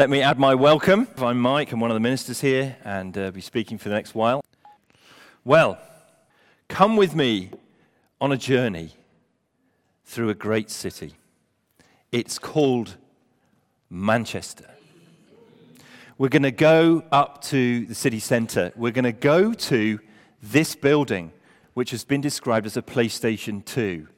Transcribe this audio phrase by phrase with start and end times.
[0.00, 1.08] Let me add my welcome.
[1.18, 4.14] I'm Mike, I'm one of the ministers here and uh, be speaking for the next
[4.14, 4.42] while.
[5.44, 5.78] Well,
[6.68, 7.50] come with me
[8.18, 8.94] on a journey
[10.06, 11.16] through a great city.
[12.12, 12.96] It's called
[13.90, 14.70] Manchester.
[16.16, 18.72] We're going to go up to the city centre.
[18.76, 20.00] We're going to go to
[20.42, 21.30] this building,
[21.74, 24.08] which has been described as a PlayStation 2.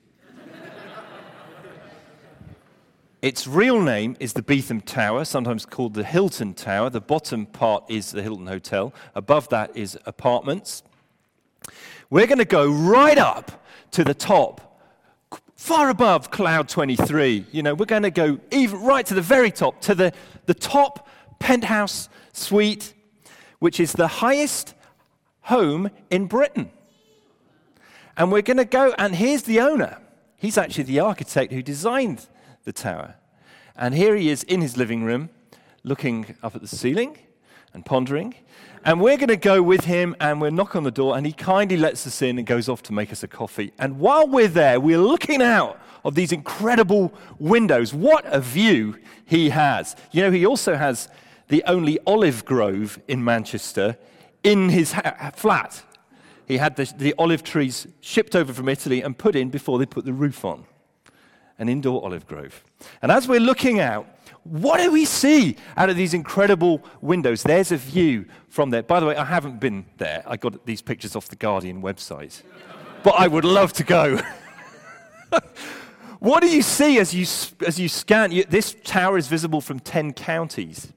[3.22, 6.90] Its real name is the Beetham Tower, sometimes called the Hilton Tower.
[6.90, 8.92] The bottom part is the Hilton Hotel.
[9.14, 10.82] Above that is apartments.
[12.10, 14.82] We're going to go right up to the top,
[15.54, 17.46] far above Cloud 23.
[17.52, 20.12] You know, we're going to go even right to the very top, to the,
[20.46, 21.08] the top
[21.38, 22.92] penthouse suite,
[23.60, 24.74] which is the highest
[25.42, 26.72] home in Britain.
[28.16, 29.98] And we're going to go, and here's the owner.
[30.36, 32.26] He's actually the architect who designed
[32.64, 33.14] the tower.
[33.76, 35.30] And here he is in his living room,
[35.82, 37.18] looking up at the ceiling
[37.74, 38.34] and pondering.
[38.84, 41.32] And we're going to go with him and we'll knock on the door, and he
[41.32, 43.72] kindly lets us in and goes off to make us a coffee.
[43.78, 47.94] And while we're there, we're looking out of these incredible windows.
[47.94, 49.94] What a view he has!
[50.10, 51.08] You know, he also has
[51.48, 53.96] the only olive grove in Manchester
[54.42, 55.82] in his ha- flat.
[56.46, 59.86] He had the, the olive trees shipped over from Italy and put in before they
[59.86, 60.64] put the roof on
[61.58, 62.64] an indoor olive grove.
[63.00, 64.06] And as we're looking out,
[64.44, 67.42] what do we see out of these incredible windows?
[67.42, 68.82] There's a view from there.
[68.82, 70.24] By the way, I haven't been there.
[70.26, 72.42] I got these pictures off the Guardian website.
[73.02, 74.20] but I would love to go.
[76.18, 77.26] what do you see as you,
[77.64, 78.32] as you scan?
[78.32, 80.92] You, this tower is visible from 10 counties.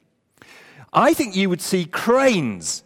[0.92, 2.84] I think you would see cranes,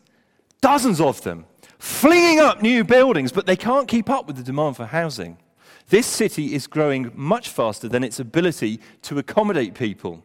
[0.61, 1.45] dozens of them,
[1.77, 5.37] flinging up new buildings, but they can't keep up with the demand for housing.
[5.89, 10.23] This city is growing much faster than its ability to accommodate people.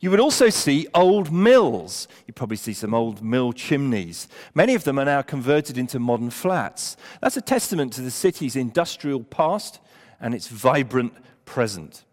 [0.00, 2.06] You would also see old mills.
[2.26, 4.28] You probably see some old mill chimneys.
[4.54, 6.96] Many of them are now converted into modern flats.
[7.20, 9.80] That's a testament to the city's industrial past
[10.20, 11.14] and its vibrant
[11.44, 12.04] present.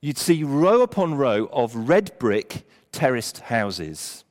[0.00, 4.24] You'd see row upon row of red brick terraced houses.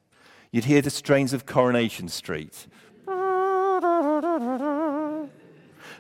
[0.52, 2.68] You'd hear the strains of Coronation Street.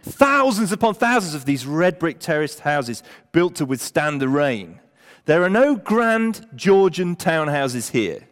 [0.01, 4.79] Thousands upon thousands of these red brick terraced houses built to withstand the rain.
[5.25, 8.27] There are no grand Georgian townhouses here.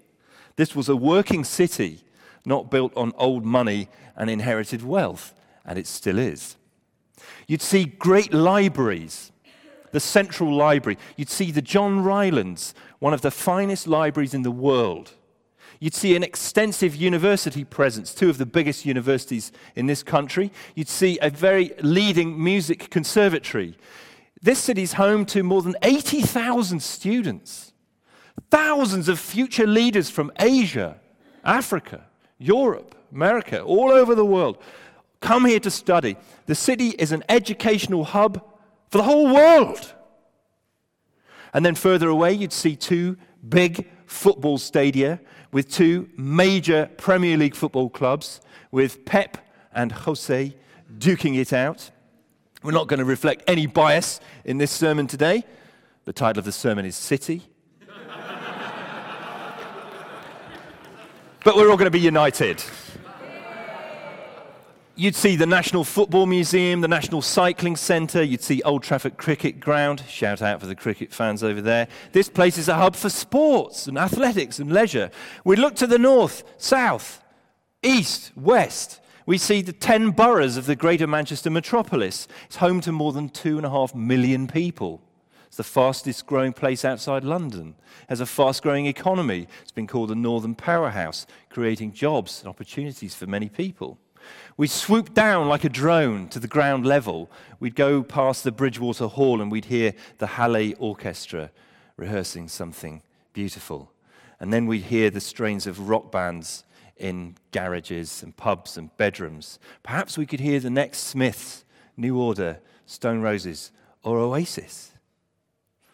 [0.56, 2.04] This was a working city,
[2.46, 5.34] not built on old money and inherited wealth,
[5.66, 6.56] and it still is.
[7.48, 9.32] You'd see great libraries,
[9.92, 10.98] the Central Library.
[11.16, 15.14] You'd see the John Rylands, one of the finest libraries in the world.
[15.80, 20.52] You'd see an extensive university presence, two of the biggest universities in this country.
[20.76, 23.78] You'd see a very leading music conservatory.
[24.42, 27.74] This city is home to more than 80,000 students,
[28.50, 31.00] thousands of future leaders from Asia,
[31.44, 32.06] Africa,
[32.38, 34.58] Europe, America, all over the world
[35.20, 36.18] come here to study.
[36.46, 38.44] The city is an educational hub
[38.90, 39.94] for the whole world.
[41.54, 43.18] And then further away, you'd see two
[43.48, 45.20] big football stadia
[45.58, 49.40] with two major Premier League football clubs, with Pep
[49.74, 50.56] and Jose
[51.00, 51.90] duking it out.
[52.62, 55.44] We're not going to reflect any bias in this sermon today.
[56.06, 57.42] The title of the sermon is City.
[61.44, 62.64] but we're all going to be united
[64.98, 69.60] you'd see the National Football Museum, the National Cycling Centre, you'd see Old Trafford Cricket
[69.60, 70.04] Ground.
[70.08, 71.88] Shout out for the cricket fans over there.
[72.14, 75.12] This place is a hub for sports and athletics and leisure.
[75.46, 77.24] We look to the north, south,
[77.84, 79.00] east, west.
[79.28, 82.28] We see the 10 boroughs of the Greater Manchester metropolis.
[82.46, 85.04] It's home to more than 2.5 million people.
[85.46, 87.76] It's the fastest growing place outside London.
[88.04, 89.48] It has a fast growing economy.
[89.62, 94.00] It's been called the Northern Powerhouse, creating jobs and opportunities for many people.
[94.58, 97.30] We'd swoop down like a drone to the ground level.
[97.60, 101.52] We'd go past the Bridgewater Hall and we'd hear the Halle Orchestra
[101.96, 103.02] rehearsing something
[103.34, 103.92] beautiful.
[104.40, 106.64] And then we'd hear the strains of rock bands
[106.98, 109.60] in garages and pubs and bedrooms.
[109.84, 111.64] Perhaps we could hear the next Smiths,
[111.96, 113.72] New Order, Stone Roses,
[114.04, 114.92] or Oasis.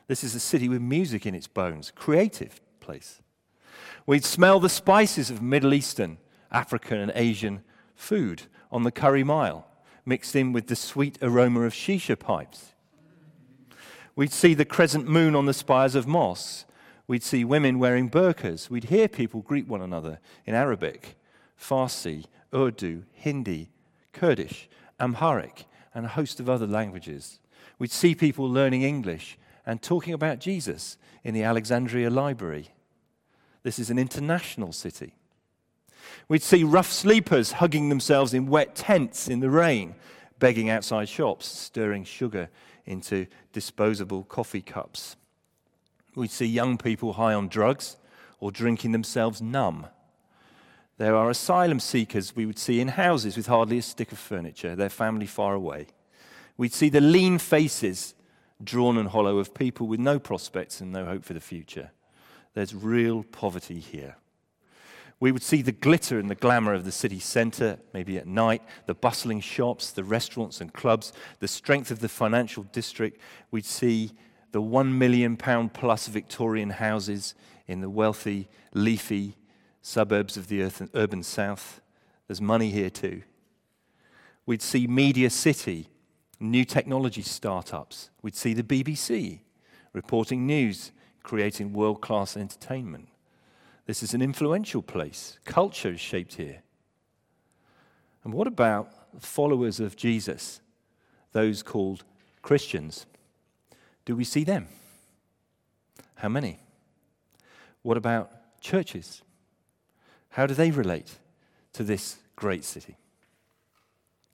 [0.07, 3.21] This is a city with music in its bones, creative place.
[4.05, 6.17] We'd smell the spices of Middle Eastern,
[6.51, 7.63] African, and Asian
[8.03, 9.65] food on the Curry Mile,
[10.05, 12.73] mixed in with the sweet aroma of shisha pipes.
[14.15, 16.65] We'd see the crescent moon on the spires of mosques.
[17.07, 18.69] We'd see women wearing burqas.
[18.69, 21.15] We'd hear people greet one another in Arabic,
[21.59, 23.69] Farsi, Urdu, Hindi,
[24.11, 25.65] Kurdish, Amharic,
[25.95, 27.39] and a host of other languages.
[27.79, 32.69] We'd see people learning English and talking about Jesus in the Alexandria Library.
[33.63, 35.15] This is an international city.
[36.27, 39.95] We'd see rough sleepers hugging themselves in wet tents in the rain,
[40.39, 42.49] begging outside shops, stirring sugar
[42.85, 45.15] into disposable coffee cups.
[46.15, 47.97] We'd see young people high on drugs
[48.39, 49.87] or drinking themselves numb.
[50.97, 54.75] There are asylum seekers we would see in houses with hardly a stick of furniture,
[54.75, 55.87] their family far away.
[56.55, 58.13] We'd see the lean faces,
[58.63, 61.91] drawn and hollow, of people with no prospects and no hope for the future.
[62.53, 64.17] There's real poverty here.
[65.23, 68.61] We would see the glitter and the glamour of the city centre, maybe at night,
[68.87, 73.21] the bustling shops, the restaurants and clubs, the strength of the financial district.
[73.49, 74.11] We'd see
[74.51, 77.35] the one million pound plus Victorian houses
[77.67, 79.37] in the wealthy, leafy
[79.81, 81.79] suburbs of the urban south.
[82.27, 83.21] There's money here too.
[84.45, 85.87] We'd see Media City,
[86.41, 88.09] new technology startups.
[88.21, 89.39] We'd see the BBC
[89.93, 90.91] reporting news,
[91.23, 93.07] creating world class entertainment.
[93.85, 95.39] This is an influential place.
[95.45, 96.61] Culture is shaped here.
[98.23, 98.89] And what about
[99.19, 100.61] followers of Jesus,
[101.33, 102.03] those called
[102.41, 103.05] Christians?
[104.05, 104.67] Do we see them?
[106.15, 106.59] How many?
[107.81, 108.31] What about
[108.61, 109.21] churches?
[110.29, 111.19] How do they relate
[111.73, 112.97] to this great city?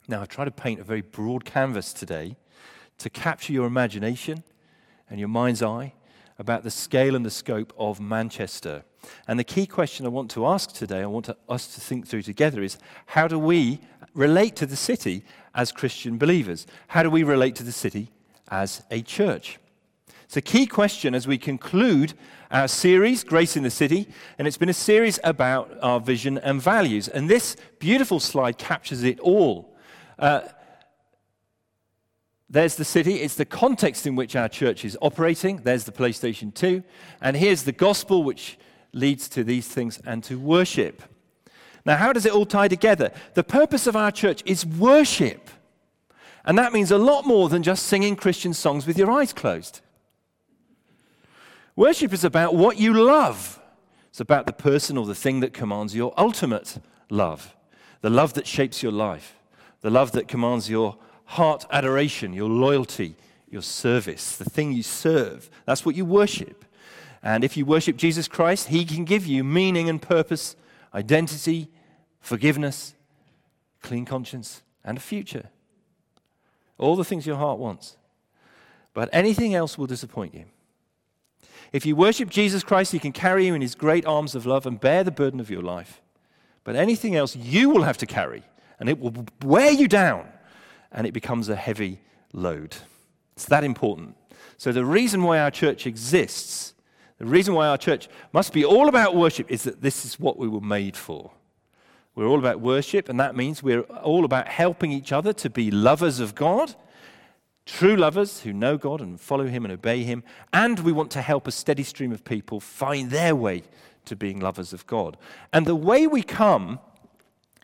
[0.08, 2.36] Now, I try to paint a very broad canvas today
[3.00, 4.44] to capture your imagination
[5.10, 5.94] and your mind's eye
[6.40, 8.84] about the scale and the scope of Manchester.
[9.28, 12.08] And the key question I want to ask today, I want to, us to think
[12.08, 13.82] through together is how do we
[14.14, 16.66] relate to the city as Christian believers?
[16.88, 18.10] How do we relate to the city
[18.50, 19.60] as a church?
[20.24, 22.14] It's a key question as we conclude
[22.52, 24.08] our series, Grace in the City,
[24.38, 27.08] and it's been a series about our vision and values.
[27.08, 29.76] And this beautiful slide captures it all.
[30.18, 30.42] Uh,
[32.50, 35.58] there's the city, it's the context in which our church is operating.
[35.58, 36.84] There's the PlayStation 2.
[37.22, 38.58] And here's the gospel, which
[38.92, 41.04] leads to these things and to worship.
[41.86, 43.12] Now, how does it all tie together?
[43.36, 45.50] The purpose of our church is worship.
[46.44, 49.82] And that means a lot more than just singing Christian songs with your eyes closed.
[51.76, 53.60] Worship is about what you love,
[54.10, 56.80] it's about the person or the thing that commands your ultimate
[57.10, 57.56] love,
[58.02, 59.36] the love that shapes your life,
[59.82, 60.98] the love that commands your
[61.30, 63.16] heart adoration, your loyalty,
[63.50, 65.50] your service, the thing you serve.
[65.66, 66.66] That's what you worship.
[67.22, 70.56] And if you worship Jesus Christ, He can give you meaning and purpose,
[70.94, 71.70] identity,
[72.20, 72.96] forgiveness,
[73.84, 75.50] clean conscience, and a future.
[76.80, 77.98] All the things your heart wants.
[78.96, 80.46] But anything else will disappoint you.
[81.72, 84.66] If you worship Jesus Christ, He can carry you in His great arms of love
[84.66, 86.02] and bear the burden of your life.
[86.64, 88.44] But anything else you will have to carry,
[88.80, 90.28] and it will wear you down
[90.92, 92.00] and it becomes a heavy
[92.34, 92.76] load.
[93.36, 94.16] It's that important.
[94.58, 96.74] So, the reason why our church exists,
[97.18, 100.38] the reason why our church must be all about worship, is that this is what
[100.38, 101.32] we were made for.
[102.16, 105.72] We're all about worship, and that means we're all about helping each other to be
[105.72, 106.76] lovers of God,
[107.66, 111.22] true lovers who know God and follow Him and obey Him, and we want to
[111.22, 113.64] help a steady stream of people find their way
[114.06, 115.16] to being lovers of God.
[115.54, 116.80] And the way we come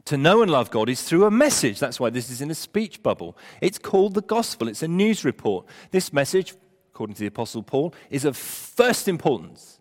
[0.05, 1.79] to know and love God is through a message.
[1.79, 3.35] That's why this is in a speech bubble.
[3.59, 5.65] It's called the gospel, it's a news report.
[5.91, 6.53] This message,
[6.93, 9.79] according to the Apostle Paul, is of first importance.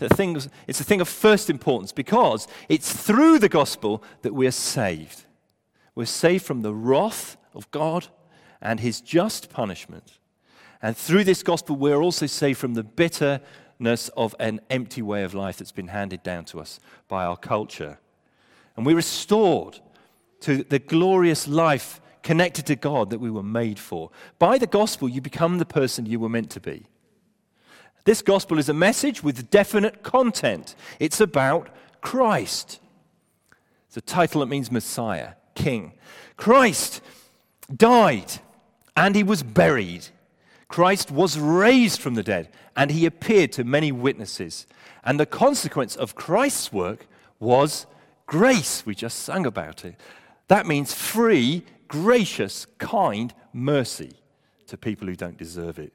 [0.00, 5.24] It's a, thing, of first importance because it's through the gospel that we're saved.
[5.94, 8.08] We're saved from the wrath of God
[8.60, 10.18] and his just punishment.
[10.82, 15.32] And through this gospel, we're also saved from the bitterness of an empty way of
[15.32, 17.98] life that's been handed down to us by our culture
[18.76, 19.80] and we're restored
[20.40, 24.10] to the glorious life connected to God that we were made for.
[24.38, 26.86] By the gospel, you become the person you were meant to be.
[28.04, 30.74] This gospel is a message with definite content.
[30.98, 32.80] It's about Christ.
[33.86, 35.92] It's a title that means Messiah, King.
[36.36, 37.00] Christ
[37.74, 38.32] died
[38.96, 40.08] and he was buried.
[40.68, 44.66] Christ was raised from the dead and he appeared to many witnesses.
[45.02, 47.06] And the consequence of Christ's work
[47.38, 47.86] was
[48.26, 49.96] Grace, we just sang about it.
[50.48, 54.12] That means free, gracious, kind mercy
[54.66, 55.92] to people who don't deserve it.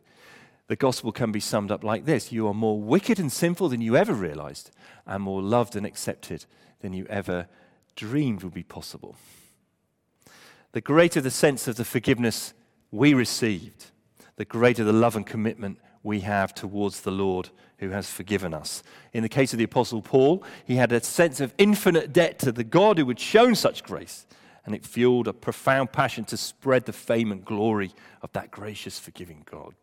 [0.67, 3.81] The gospel can be summed up like this You are more wicked and sinful than
[3.81, 4.71] you ever realized,
[5.05, 6.45] and more loved and accepted
[6.81, 7.47] than you ever
[7.95, 9.15] dreamed would be possible.
[10.71, 12.53] The greater the sense of the forgiveness
[12.91, 13.87] we received,
[14.35, 18.83] the greater the love and commitment we have towards the Lord who has forgiven us.
[19.13, 22.51] In the case of the Apostle Paul, he had a sense of infinite debt to
[22.51, 24.25] the God who had shown such grace,
[24.65, 27.91] and it fueled a profound passion to spread the fame and glory
[28.21, 29.73] of that gracious, forgiving God.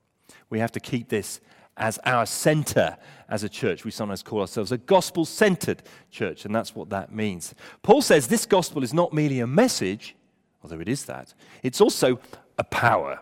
[0.51, 1.41] We have to keep this
[1.77, 2.97] as our center
[3.29, 3.85] as a church.
[3.85, 7.55] We sometimes call ourselves a gospel centered church, and that's what that means.
[7.83, 10.17] Paul says this gospel is not merely a message,
[10.63, 12.19] although it is that, it's also
[12.59, 13.21] a power.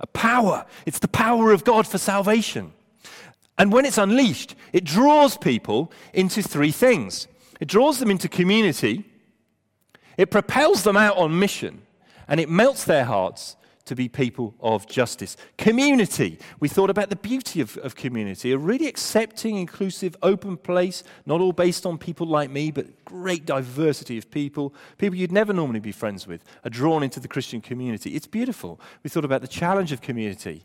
[0.00, 0.66] A power.
[0.86, 2.72] It's the power of God for salvation.
[3.56, 7.28] And when it's unleashed, it draws people into three things
[7.60, 9.04] it draws them into community,
[10.16, 11.82] it propels them out on mission,
[12.28, 13.56] and it melts their hearts
[13.88, 15.36] to be people of justice.
[15.56, 16.38] Community.
[16.60, 21.40] We thought about the beauty of, of community, a really accepting, inclusive, open place, not
[21.40, 25.80] all based on people like me, but great diversity of people, people you'd never normally
[25.80, 28.14] be friends with, are drawn into the Christian community.
[28.14, 28.80] It's beautiful.
[29.02, 30.64] We thought about the challenge of community,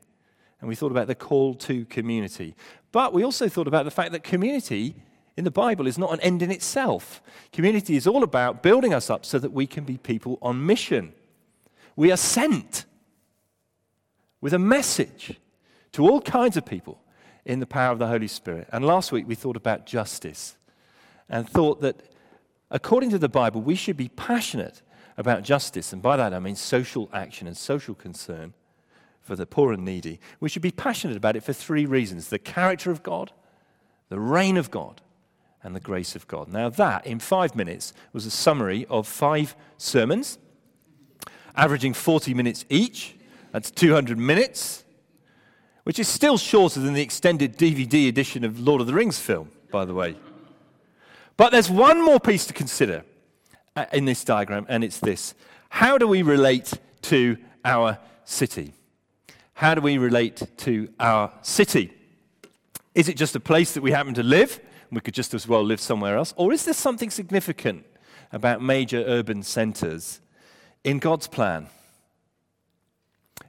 [0.60, 2.56] and we thought about the call to community.
[2.92, 4.96] But we also thought about the fact that community
[5.36, 7.22] in the Bible is not an end in itself.
[7.52, 11.14] Community is all about building us up so that we can be people on mission.
[11.96, 12.86] We are sent
[14.44, 15.40] with a message
[15.94, 17.00] to all kinds of people
[17.46, 18.68] in the power of the Holy Spirit.
[18.74, 20.58] And last week we thought about justice
[21.30, 21.96] and thought that
[22.70, 24.82] according to the Bible, we should be passionate
[25.16, 25.94] about justice.
[25.94, 28.54] And by that I mean social action and social concern
[29.22, 30.20] for the poor and needy.
[30.42, 33.32] We should be passionate about it for three reasons the character of God,
[34.10, 35.02] the reign of God,
[35.64, 36.50] and the grace of God.
[36.50, 40.38] Now, that in five minutes was a summary of five sermons,
[41.56, 43.16] averaging 40 minutes each.
[43.54, 44.84] That's 200 minutes,
[45.84, 49.52] which is still shorter than the extended DVD edition of Lord of the Rings film,
[49.72, 50.16] by the way.
[51.38, 53.06] But there's one more piece to consider
[53.76, 55.36] uh, in this diagram, and it's this
[55.70, 58.74] How do we relate to our city?
[59.54, 61.94] How do we relate to our city?
[62.96, 64.60] Is it just a place that we happen to live?
[64.92, 66.34] We could just as well live somewhere else.
[66.38, 67.86] Or is there something significant
[68.32, 70.22] about major urban centers
[70.84, 71.68] in God's plan?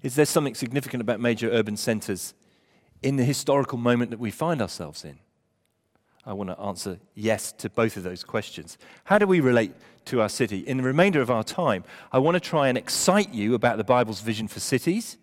[0.05, 2.35] Is there something significant about major urban centers
[3.03, 5.19] in the historical moment that we find ourselves in?
[6.27, 8.77] I want to answer yes to both of those questions.
[9.05, 9.73] How do we relate
[10.05, 10.59] to our city?
[10.59, 13.85] In the remainder of our time, I want to try and excite you about the
[13.85, 15.17] Bible's vision for cities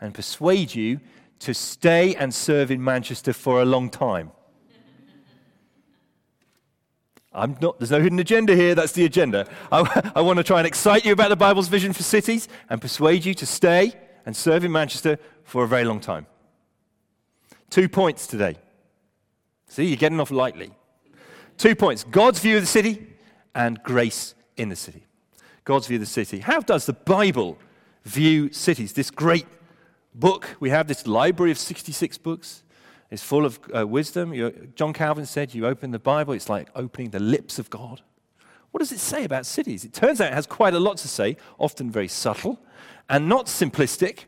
[0.00, 1.00] and persuade you
[1.40, 4.30] to stay and serve in Manchester for a long time.
[7.32, 9.48] I'm not, there's no hidden agenda here, that's the agenda.
[9.72, 12.80] I, I want to try and excite you about the Bible's vision for cities and
[12.80, 13.94] persuade you to stay
[14.28, 16.26] and serve in Manchester for a very long time.
[17.70, 18.56] Two points today.
[19.68, 20.70] See, you're getting off lightly.
[21.56, 23.06] Two points God's view of the city
[23.54, 25.06] and grace in the city.
[25.64, 26.40] God's view of the city.
[26.40, 27.56] How does the Bible
[28.04, 28.92] view cities?
[28.92, 29.46] This great
[30.14, 32.64] book, we have this library of 66 books.
[33.10, 34.34] It's full of uh, wisdom.
[34.34, 38.02] You're, John Calvin said, You open the Bible, it's like opening the lips of God.
[38.72, 39.86] What does it say about cities?
[39.86, 42.58] It turns out it has quite a lot to say, often very subtle
[43.08, 44.24] and not simplistic.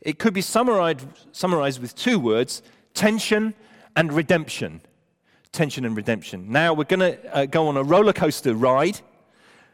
[0.00, 2.62] It could be summarized, summarized with two words
[2.94, 3.54] tension
[3.96, 4.80] and redemption.
[5.52, 6.50] Tension and redemption.
[6.50, 9.00] Now we're going to uh, go on a roller coaster ride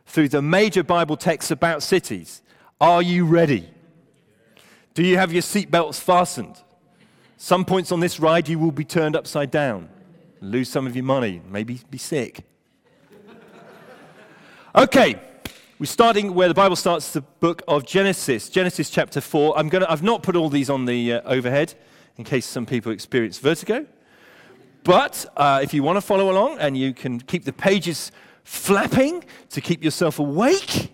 [0.06, 2.42] through the major Bible texts about cities.
[2.80, 3.68] Are you ready?
[4.94, 6.56] Do you have your seatbelts fastened?
[7.36, 9.90] Some points on this ride, you will be turned upside down,
[10.40, 12.44] lose some of your money, maybe be sick.
[14.75, 15.18] Okay,
[15.78, 19.59] we're starting where the Bible starts the book of Genesis, Genesis chapter 4.
[19.59, 21.75] I'm gonna, I've not put all these on the uh, overhead
[22.16, 23.85] in case some people experience vertigo.
[24.85, 28.11] But uh, if you want to follow along and you can keep the pages
[28.42, 30.92] flapping to keep yourself awake,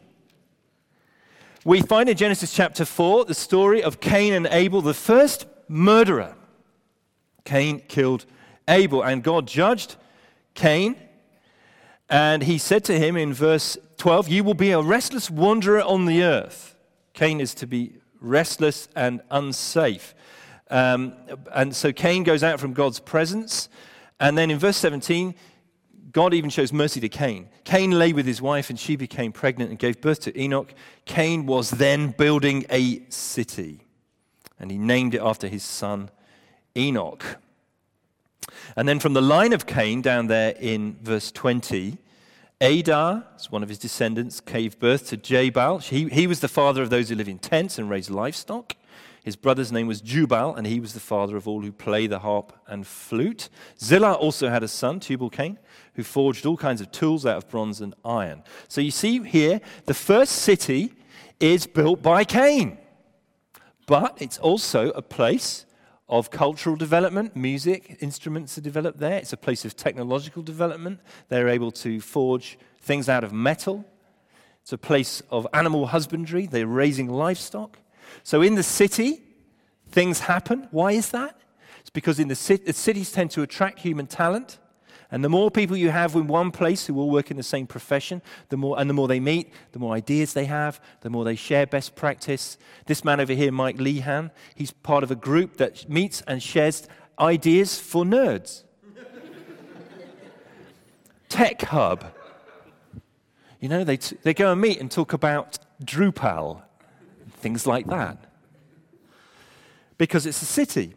[1.65, 6.35] we find in Genesis chapter 4 the story of Cain and Abel, the first murderer.
[7.45, 8.27] Cain killed
[8.67, 9.95] Abel, and God judged
[10.55, 10.97] Cain
[12.13, 16.05] and he said to him in verse 12, You will be a restless wanderer on
[16.05, 16.77] the earth.
[17.15, 20.15] Cain is to be restless and unsafe.
[20.71, 21.15] Um,
[21.55, 23.71] and so Cain goes out from God's presence.
[24.21, 25.35] And then in verse 17,
[26.13, 27.49] God even shows mercy to Cain.
[27.65, 30.75] Cain lay with his wife, and she became pregnant and gave birth to Enoch.
[31.07, 33.87] Cain was then building a city,
[34.61, 36.11] and he named it after his son
[36.77, 37.39] Enoch.
[38.77, 41.97] And then from the line of Cain down there in verse 20,
[42.63, 45.79] Adah, one of his descendants, gave birth to Jabal.
[45.79, 48.77] He, he was the father of those who live in tents and raise livestock.
[49.25, 52.21] His brother's name was Jubal, and he was the father of all who play the
[52.21, 53.49] harp and flute.
[53.81, 55.59] Zillah also had a son, Tubal Cain,
[55.95, 58.45] who forged all kinds of tools out of bronze and iron.
[58.69, 60.95] So you see here, the first city
[61.41, 62.79] is built by Cain.
[63.87, 65.67] But it's also a place
[66.13, 67.35] of cultural development.
[67.35, 69.17] Music, instruments are developed there.
[69.17, 71.01] It's a place of technological development.
[71.31, 73.87] They're able to forge things out of metal.
[74.61, 76.47] It's a place of animal husbandry.
[76.47, 77.79] They're raising livestock.
[78.25, 79.23] So in the city,
[79.89, 80.69] things happen.
[80.71, 81.41] Why is that?
[81.81, 84.59] It's because in the, cit- the cities tend to attract human talent.
[85.13, 87.67] And the more people you have in one place who all work in the same
[87.67, 91.23] profession, the more, and the more they meet, the more ideas they have, the more
[91.23, 92.57] they share best practice.
[92.87, 96.89] This man over here, Mike Lehan, he's part of a group that meets and shares
[97.19, 98.63] ideas for nerds.
[101.29, 102.07] Tech Hub.
[103.61, 106.63] You know, they, t- they go and meet and talk about Drupal,
[107.33, 108.17] things like that.
[109.99, 110.95] Because it's a city.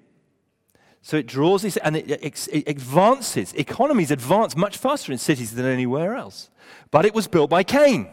[1.06, 3.54] So it draws this and it, it, it, advances.
[3.54, 6.50] Economies advance much faster in cities than anywhere else.
[6.90, 8.08] But it was built by Cain.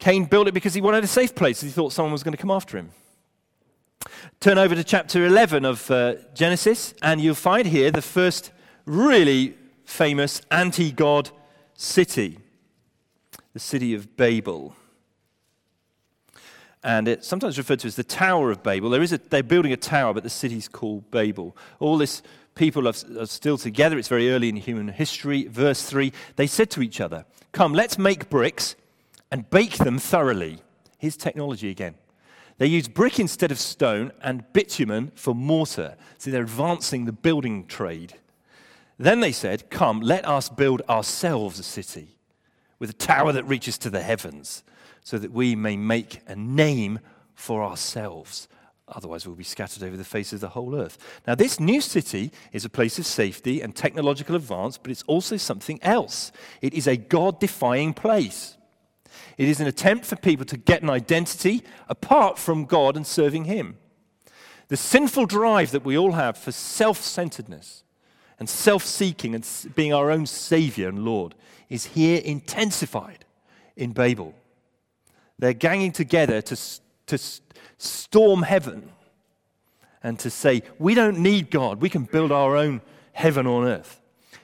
[0.00, 1.60] Cain built it because he wanted a safe place.
[1.60, 2.90] He thought someone was going to come after him.
[4.40, 8.50] Turn over to chapter 11 of uh, Genesis, and you'll find here the first
[8.86, 11.30] really famous anti God
[11.74, 12.40] city,
[13.52, 14.74] the city of Babel
[16.84, 18.90] and it's sometimes referred to as the Tower of Babel.
[18.90, 21.56] There is a, they're building a tower, but the city's called Babel.
[21.80, 22.22] All this
[22.54, 23.98] people are, are still together.
[23.98, 25.44] It's very early in human history.
[25.44, 28.76] Verse 3 they said to each other, Come, let's make bricks
[29.32, 30.58] and bake them thoroughly.
[30.98, 31.94] Here's technology again.
[32.58, 35.96] They use brick instead of stone and bitumen for mortar.
[36.18, 38.14] See, they're advancing the building trade.
[38.98, 42.18] Then they said, Come, let us build ourselves a city
[42.78, 44.62] with a tower that reaches to the heavens
[45.04, 46.98] so that we may make a name
[47.34, 48.48] for ourselves.
[48.88, 50.98] Otherwise, we'll be scattered over the face of the whole earth.
[51.26, 55.36] Now, this new city is a place of safety and technological advance, but it's also
[55.36, 56.32] something else.
[56.60, 58.56] It is a God defying place.
[59.38, 63.44] It is an attempt for people to get an identity apart from God and serving
[63.44, 63.78] Him.
[64.68, 67.84] The sinful drive that we all have for self centeredness
[68.38, 71.34] and self seeking and being our own Savior and Lord
[71.68, 73.24] is here intensified
[73.76, 74.34] in Babel.
[75.38, 76.56] They're ganging together to,
[77.06, 77.18] to
[77.78, 78.90] storm heaven
[80.02, 84.00] and to say, we don't need God, we can build our own heaven on earth.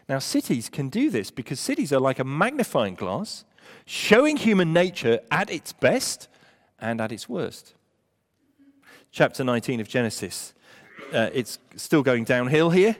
[0.09, 3.45] Now, cities can do this because cities are like a magnifying glass,
[3.85, 6.29] showing human nature at its best
[6.81, 7.75] and at its worst.
[9.13, 10.55] Chapter 19 of Genesis.
[11.13, 12.97] Uh, it's still going downhill here.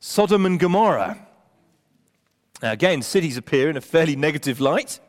[0.00, 1.18] Sodom and Gomorrah.
[2.62, 5.00] Again, cities appear in a fairly negative light.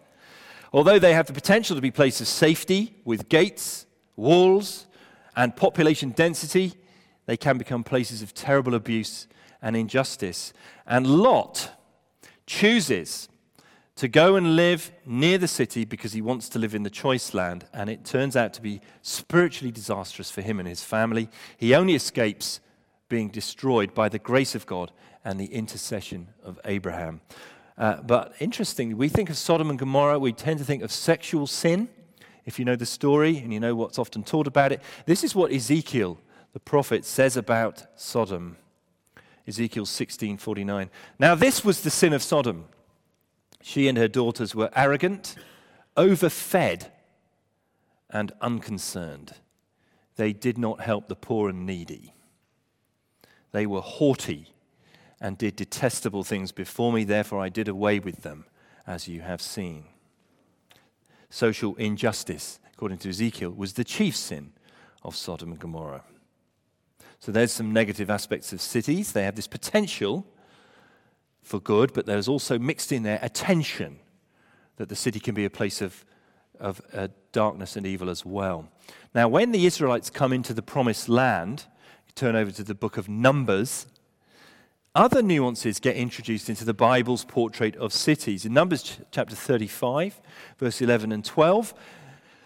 [0.74, 4.88] Although they have the potential to be places of safety with gates, walls,
[5.36, 6.74] and population density,
[7.26, 9.28] they can become places of terrible abuse
[9.62, 10.54] and injustice.
[10.86, 11.72] And Lot
[12.46, 13.30] chooses
[13.96, 17.34] to go and live near the city because he wants to live in the choice
[17.34, 21.30] land, and it turns out to be spiritually disastrous for him and his family.
[21.58, 22.60] He only escapes
[23.10, 24.92] being destroyed by the grace of God
[25.26, 27.22] and the intercession of Abraham.
[27.78, 31.46] Uh, but interestingly, we think of Sodom and Gomorrah, we tend to think of sexual
[31.46, 31.90] sin.
[32.46, 35.36] If you know the story and you know what's often taught about it, this is
[35.36, 36.18] what Ezekiel,
[36.54, 38.58] the prophet, says about Sodom.
[39.48, 40.90] Ezekiel 16:49.
[41.20, 42.66] Now this was the sin of Sodom.
[43.62, 45.36] She and her daughters were arrogant,
[45.96, 46.90] overfed,
[48.10, 49.36] and unconcerned.
[50.16, 52.14] They did not help the poor and needy.
[53.52, 54.54] They were haughty
[55.20, 58.46] and did detestable things before me, therefore I did away with them,
[58.86, 59.86] as you have seen.
[61.30, 64.54] Social injustice, according to Ezekiel, was the chief sin
[65.04, 66.04] of Sodom and Gomorrah.
[67.20, 69.12] So there's some negative aspects of cities.
[69.12, 70.26] They have this potential
[71.42, 74.00] for good, but there's also mixed in there attention
[74.76, 76.06] that the city can be a place of,
[76.60, 78.70] of uh, darkness and evil as well.
[79.16, 81.66] Now, when the Israelites come into the promised land,
[82.18, 83.86] turn over to the book of Numbers,
[84.98, 88.46] other nuances get introduced into the Bible's portrait of cities.
[88.46, 90.20] In Numbers chapter 35,
[90.58, 91.74] verse 11 and 12,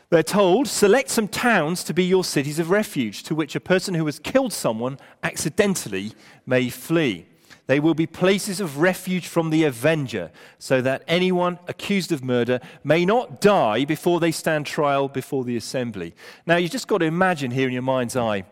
[0.09, 3.93] they're told, Select some towns to be your cities of refuge, to which a person
[3.93, 6.11] who has killed someone accidentally
[6.45, 7.25] may flee.
[7.67, 12.59] They will be places of refuge from the avenger, so that anyone accused of murder
[12.83, 16.13] may not die before they stand trial before the assembly.
[16.45, 18.43] Now, you've just got to imagine here in your mind's eye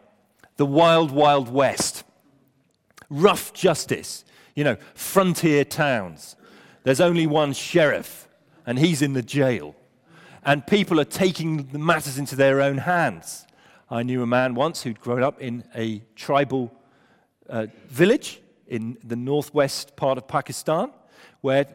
[0.55, 2.05] the wild, wild west
[3.09, 4.23] rough justice,
[4.55, 6.35] you know, frontier towns.
[6.83, 8.27] There's only one sheriff,
[8.65, 9.75] and he's in the jail.
[10.43, 13.45] And people are taking the matters into their own hands.
[13.89, 16.71] I knew a man once who'd grown up in a tribal
[17.49, 20.91] uh, village in the northwest part of Pakistan,
[21.41, 21.65] where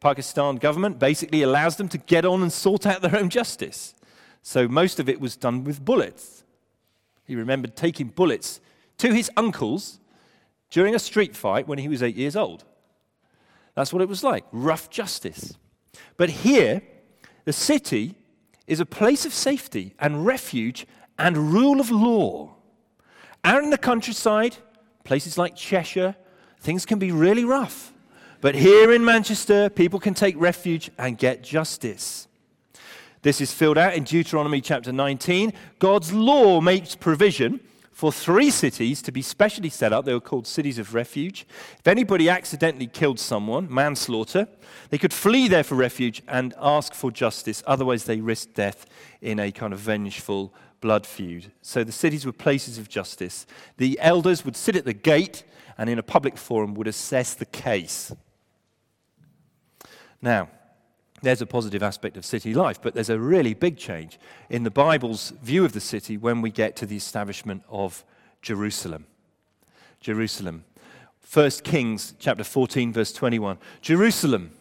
[0.00, 3.94] Pakistan government basically allows them to get on and sort out their own justice.
[4.42, 6.44] So most of it was done with bullets.
[7.24, 8.60] He remembered taking bullets
[8.98, 9.98] to his uncles
[10.70, 12.64] during a street fight when he was eight years old.
[13.74, 15.56] That's what it was like rough justice.
[16.16, 16.82] But here,
[17.44, 18.16] the city
[18.66, 20.86] is a place of safety and refuge
[21.18, 22.54] and rule of law.
[23.44, 24.56] Out in the countryside,
[25.04, 26.16] places like Cheshire,
[26.60, 27.92] things can be really rough.
[28.40, 32.28] But here in Manchester, people can take refuge and get justice.
[33.22, 35.52] This is filled out in Deuteronomy chapter 19.
[35.78, 37.60] God's law makes provision
[37.98, 40.04] for three cities to be specially set up.
[40.04, 41.44] They were called cities of refuge.
[41.80, 44.46] If anybody accidentally killed someone, manslaughter,
[44.90, 47.60] they could flee there for refuge and ask for justice.
[47.66, 48.86] Otherwise, they risked death
[49.20, 51.50] in a kind of vengeful blood feud.
[51.60, 53.48] So the cities were places of justice.
[53.78, 55.42] The elders would sit at the gate
[55.76, 58.12] and in a public forum would assess the case.
[60.22, 60.50] Now,
[61.22, 64.70] there's a positive aspect of city life, but there's a really big change in the
[64.70, 68.04] Bible's view of the city when we get to the establishment of
[68.42, 69.06] Jerusalem.
[70.00, 70.64] Jerusalem.
[71.32, 73.58] 1 Kings chapter 14 verse 21.
[73.80, 74.52] Jerusalem,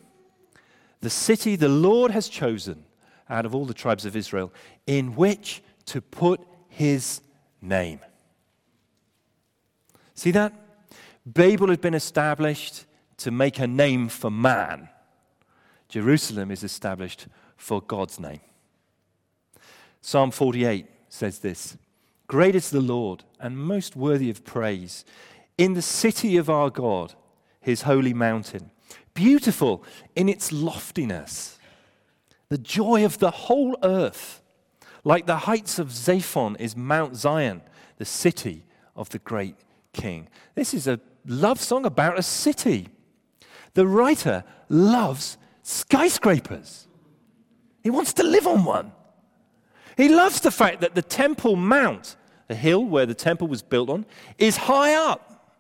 [0.99, 2.83] the city the Lord has chosen
[3.29, 4.51] out of all the tribes of Israel,
[4.85, 7.21] in which to put his
[7.61, 7.99] name.
[10.13, 10.53] See that?
[11.25, 12.85] Babel had been established
[13.17, 14.89] to make a name for man.
[15.89, 18.41] Jerusalem is established for God's name.
[20.01, 21.77] Psalm 48 says this
[22.27, 25.05] Great is the Lord and most worthy of praise
[25.57, 27.13] in the city of our God,
[27.59, 28.71] his holy mountain,
[29.13, 29.83] beautiful
[30.15, 31.57] in its loftiness,
[32.49, 34.41] the joy of the whole earth.
[35.03, 37.61] Like the heights of Zaphon is Mount Zion,
[37.97, 39.55] the city of the great
[39.93, 40.27] king.
[40.53, 42.89] This is a love song about a city.
[43.73, 46.87] The writer loves skyscrapers.
[47.83, 48.93] He wants to live on one.
[49.97, 52.15] He loves the fact that the Temple Mount,
[52.47, 54.05] the hill where the temple was built on,
[54.37, 55.55] is high up.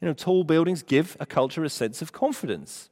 [0.00, 2.90] You know, tall buildings give a culture a sense of confidence.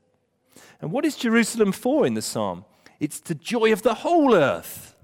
[0.81, 2.65] And what is Jerusalem for in the psalm?
[3.01, 4.97] It's the joy of the whole earth.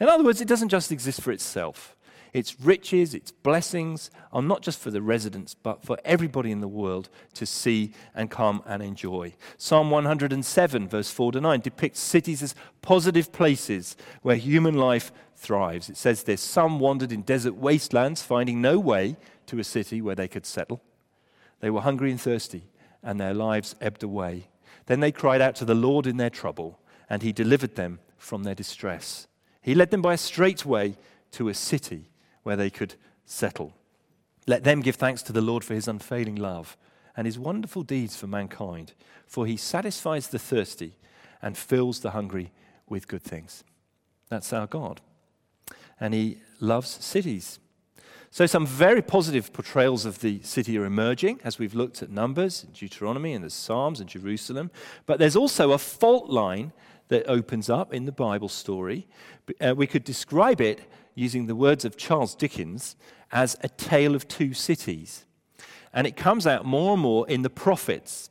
[0.00, 1.94] In other words, it doesn't just exist for itself.
[2.32, 6.68] Its riches, its blessings are not just for the residents, but for everybody in the
[6.68, 9.34] world to see and come and enjoy.
[9.58, 15.88] Psalm 107, verse 4 to 9, depicts cities as positive places where human life thrives.
[15.88, 19.16] It says this Some wandered in desert wastelands, finding no way
[19.46, 20.80] to a city where they could settle.
[21.60, 22.64] They were hungry and thirsty,
[23.02, 24.48] and their lives ebbed away.
[24.86, 28.44] Then they cried out to the Lord in their trouble, and he delivered them from
[28.44, 29.26] their distress.
[29.62, 30.96] He led them by a straight way
[31.32, 32.10] to a city
[32.42, 33.72] where they could settle.
[34.46, 36.76] Let them give thanks to the Lord for his unfailing love
[37.16, 38.92] and his wonderful deeds for mankind,
[39.26, 40.96] for he satisfies the thirsty
[41.42, 42.52] and fills the hungry
[42.88, 43.64] with good things.
[44.28, 45.00] That's our God.
[45.98, 47.58] And he loves cities.
[48.32, 52.62] So, some very positive portrayals of the city are emerging as we've looked at Numbers,
[52.62, 54.70] and Deuteronomy, and the Psalms, and Jerusalem.
[55.04, 56.72] But there's also a fault line
[57.08, 59.08] that opens up in the Bible story.
[59.60, 60.80] Uh, we could describe it
[61.20, 62.96] using the words of Charles Dickens,
[63.30, 65.26] as a tale of two cities.
[65.92, 68.30] And it comes out more and more in the prophets.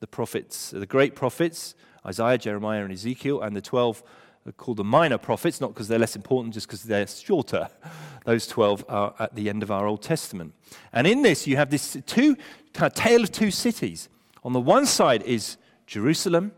[0.00, 1.74] The prophets, the great prophets,
[2.06, 4.02] Isaiah, Jeremiah, and Ezekiel, and the 12
[4.46, 7.68] are called the minor prophets, not because they're less important, just because they're shorter.
[8.24, 10.54] Those 12 are at the end of our Old Testament.
[10.92, 12.36] And in this, you have this two
[12.72, 14.08] kind of tale of two cities.
[14.44, 16.52] On the one side is Jerusalem,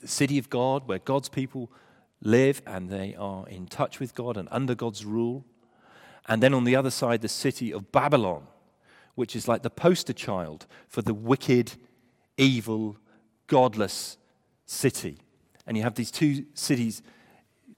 [0.00, 1.70] the city of God, where God's people
[2.24, 5.44] live and they are in touch with God and under God's rule.
[6.26, 8.46] And then on the other side, the city of Babylon,
[9.14, 11.74] which is like the poster child for the wicked,
[12.36, 12.96] evil,
[13.46, 14.16] godless
[14.66, 15.18] city.
[15.66, 17.02] And you have these two cities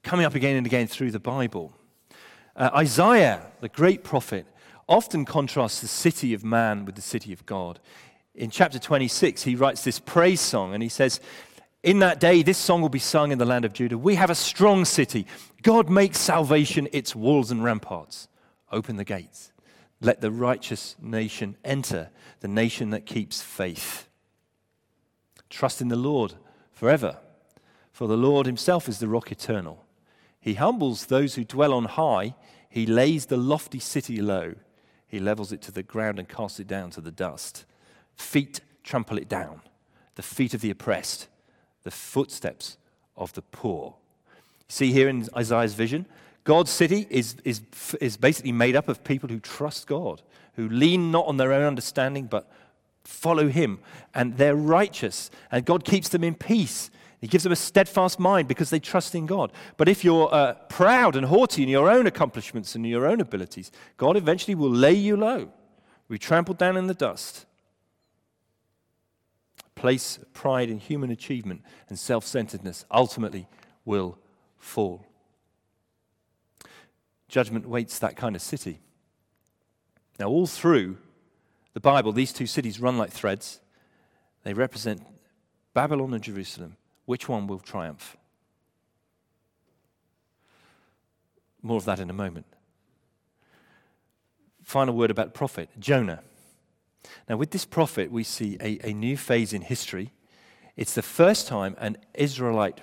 [0.02, 1.72] coming up again and again through the Bible.
[2.54, 4.46] Uh, Isaiah, the great prophet,
[4.88, 7.80] often contrasts the city of man with the city of God.
[8.34, 11.20] In chapter 26, he writes this praise song and he says,
[11.86, 13.96] in that day, this song will be sung in the land of Judah.
[13.96, 15.24] We have a strong city.
[15.62, 18.26] God makes salvation its walls and ramparts.
[18.72, 19.52] Open the gates.
[20.00, 24.08] Let the righteous nation enter, the nation that keeps faith.
[25.48, 26.34] Trust in the Lord
[26.72, 27.18] forever,
[27.92, 29.86] for the Lord himself is the rock eternal.
[30.40, 32.34] He humbles those who dwell on high,
[32.68, 34.54] he lays the lofty city low.
[35.06, 37.64] He levels it to the ground and casts it down to the dust.
[38.16, 39.60] Feet trample it down,
[40.16, 41.28] the feet of the oppressed
[41.86, 42.78] the footsteps
[43.16, 43.94] of the poor.
[44.66, 46.04] See here in Isaiah's vision,
[46.42, 47.60] God's city is, is,
[48.00, 50.20] is basically made up of people who trust God,
[50.56, 52.50] who lean not on their own understanding, but
[53.04, 53.78] follow Him.
[54.16, 56.90] And they're righteous, and God keeps them in peace.
[57.20, 59.52] He gives them a steadfast mind because they trust in God.
[59.76, 63.70] But if you're uh, proud and haughty in your own accomplishments and your own abilities,
[63.96, 65.52] God eventually will lay you low,
[66.10, 67.45] be trampled down in the dust
[69.76, 73.46] place pride in human achievement and self centeredness ultimately
[73.84, 74.18] will
[74.58, 75.06] fall.
[77.28, 78.80] Judgment waits that kind of city.
[80.18, 80.96] Now, all through
[81.74, 83.60] the Bible, these two cities run like threads.
[84.42, 85.02] They represent
[85.74, 86.76] Babylon and Jerusalem.
[87.04, 88.16] Which one will triumph?
[91.62, 92.46] More of that in a moment.
[94.62, 96.22] Final word about prophet Jonah.
[97.28, 100.12] Now, with this prophet, we see a, a new phase in history.
[100.76, 102.80] It's the first time an Israelite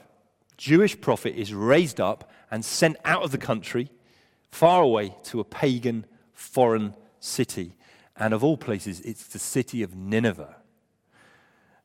[0.58, 3.90] Jewish prophet is raised up and sent out of the country,
[4.52, 7.76] far away to a pagan foreign city.
[8.16, 10.56] And of all places, it's the city of Nineveh.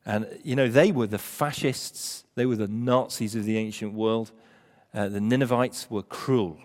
[0.05, 4.31] And, you know, they were the fascists, they were the Nazis of the ancient world.
[4.93, 6.59] Uh, the Ninevites were cruel,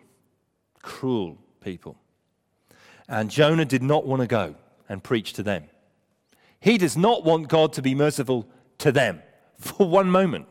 [0.83, 1.97] cruel people.
[3.09, 4.55] And Jonah did not want to go
[4.88, 5.64] and preach to them.
[6.61, 9.23] He does not want God to be merciful to them
[9.59, 10.47] for one moment.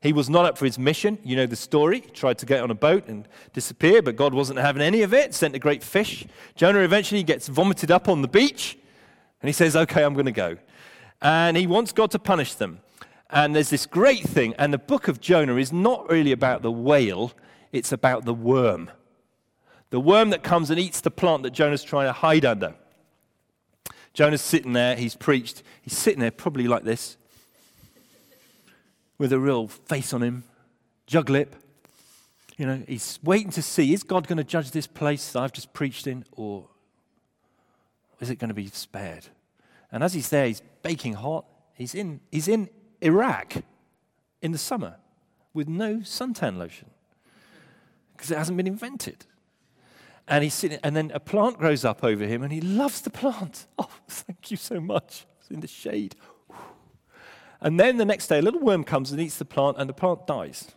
[0.00, 1.18] He was not up for his mission.
[1.24, 2.00] You know the story.
[2.00, 5.12] He tried to get on a boat and disappear, but God wasn't having any of
[5.12, 6.24] it, sent a great fish.
[6.54, 8.78] Jonah eventually gets vomited up on the beach,
[9.42, 10.56] and he says, Okay, I'm going to go.
[11.20, 12.80] And he wants God to punish them.
[13.30, 16.72] And there's this great thing, and the book of Jonah is not really about the
[16.72, 17.32] whale,
[17.72, 18.90] it's about the worm.
[19.90, 22.74] The worm that comes and eats the plant that Jonah's trying to hide under.
[24.18, 27.16] Jonah's sitting there, he's preached, he's sitting there probably like this,
[29.16, 30.42] with a real face on him,
[31.06, 31.54] jug lip.
[32.56, 35.52] You know, he's waiting to see is God going to judge this place that I've
[35.52, 36.66] just preached in, or
[38.18, 39.28] is it going to be spared?
[39.92, 41.44] And as he's there, he's baking hot.
[41.74, 43.54] He's in, he's in Iraq
[44.42, 44.96] in the summer
[45.54, 46.90] with no suntan lotion
[48.16, 49.26] because it hasn't been invented.
[50.28, 53.10] And he's sitting, and then a plant grows up over him, and he loves the
[53.10, 53.66] plant.
[53.78, 55.26] Oh, thank you so much.
[55.40, 56.14] It's in the shade.
[57.60, 59.94] And then the next day, a little worm comes and eats the plant, and the
[59.94, 60.72] plant dies.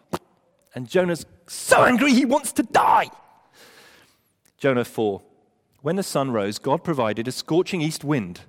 [0.74, 3.10] And Jonah's so angry, he wants to die.
[4.58, 5.22] Jonah 4.
[5.82, 8.42] When the sun rose, God provided a scorching east wind,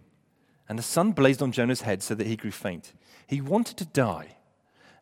[0.68, 2.92] and the sun blazed on Jonah's head so that he grew faint.
[3.26, 4.36] He wanted to die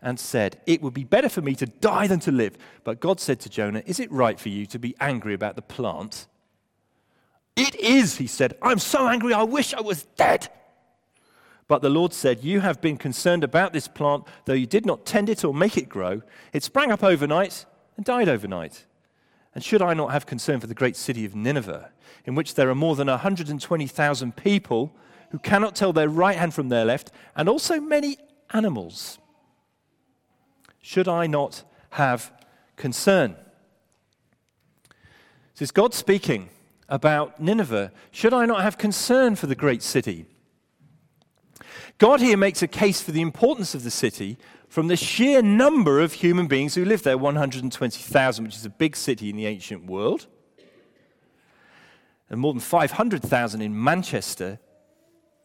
[0.02, 2.56] and said, It would be better for me to die than to live.
[2.84, 5.62] But God said to Jonah, Is it right for you to be angry about the
[5.62, 6.26] plant?
[7.56, 8.56] It is, he said.
[8.62, 10.48] I'm so angry, I wish I was dead.
[11.70, 15.06] But the Lord said, You have been concerned about this plant, though you did not
[15.06, 16.20] tend it or make it grow.
[16.52, 17.64] It sprang up overnight
[17.96, 18.86] and died overnight.
[19.54, 21.92] And should I not have concern for the great city of Nineveh,
[22.24, 24.92] in which there are more than 120,000 people
[25.30, 28.16] who cannot tell their right hand from their left, and also many
[28.52, 29.19] animals?
[30.80, 32.32] Should I not have
[32.76, 33.36] concern?
[35.58, 36.48] Is God speaking
[36.90, 37.92] about Nineveh.
[38.10, 40.26] Should I not have concern for the great city?
[41.98, 44.36] God here makes a case for the importance of the city
[44.68, 48.96] from the sheer number of human beings who live there 120,000, which is a big
[48.96, 50.26] city in the ancient world,
[52.28, 54.58] and more than 500,000 in Manchester,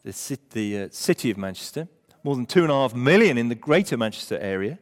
[0.04, 1.88] the, the uh, city of Manchester,
[2.22, 4.78] more than 2.5 million in the greater Manchester area,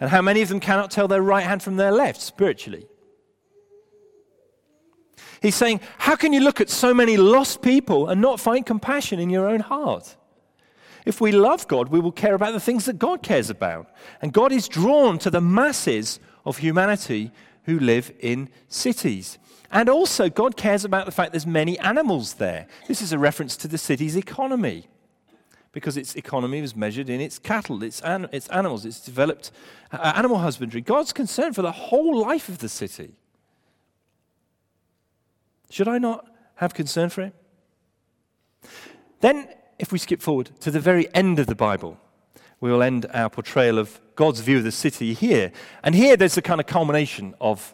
[0.00, 2.86] and how many of them cannot tell their right hand from their left spiritually.
[5.40, 9.18] He's saying, How can you look at so many lost people and not find compassion
[9.18, 10.16] in your own heart?
[11.04, 13.88] If we love God, we will care about the things that God cares about.
[14.20, 17.30] And God is drawn to the masses of humanity
[17.64, 19.38] who live in cities.
[19.70, 22.66] And also, God cares about the fact there's many animals there.
[22.88, 24.88] This is a reference to the city's economy
[25.78, 29.52] because its economy was measured in its cattle, its, an, its animals, its developed
[29.92, 30.80] uh, animal husbandry.
[30.80, 33.12] God's concern for the whole life of the city.
[35.70, 37.34] Should I not have concern for it?
[39.20, 41.96] Then if we skip forward to the very end of the Bible,
[42.60, 45.52] we will end our portrayal of God's view of the city here.
[45.84, 47.72] And here there's the kind of culmination of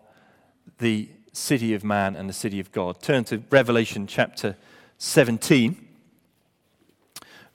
[0.77, 3.01] the city of man and the city of God.
[3.01, 4.57] Turn to Revelation chapter
[4.99, 5.94] 17.